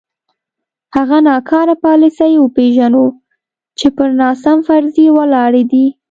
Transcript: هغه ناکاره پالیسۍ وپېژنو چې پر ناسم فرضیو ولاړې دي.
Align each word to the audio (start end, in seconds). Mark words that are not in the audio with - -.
هغه 0.95 1.17
ناکاره 1.27 1.75
پالیسۍ 1.83 2.33
وپېژنو 2.39 3.05
چې 3.79 3.87
پر 3.95 4.09
ناسم 4.19 4.57
فرضیو 4.67 5.13
ولاړې 5.17 5.63
دي. 5.71 5.85